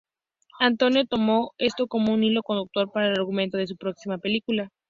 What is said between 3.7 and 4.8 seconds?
próxima película.